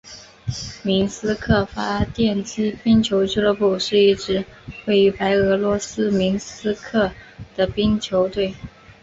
[0.81, 4.43] 明斯克发电机冰球俱乐部是一支
[4.87, 7.11] 位于白俄罗斯明斯克
[7.55, 8.55] 的冰球队。